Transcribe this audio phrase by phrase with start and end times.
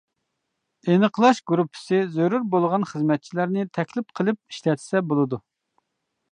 [0.93, 5.45] ئېنىقلاش گۇرۇپپىسى زۆرۈر بولغان خىزمەتچىلەرنى تەكلىپ قىلىپ ئىشلەتسە بولىدۇ.